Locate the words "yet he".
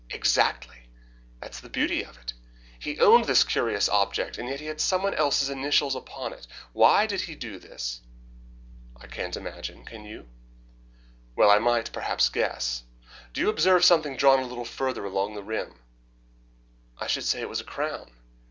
4.49-4.65